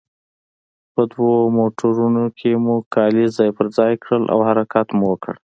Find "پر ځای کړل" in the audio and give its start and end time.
3.57-4.23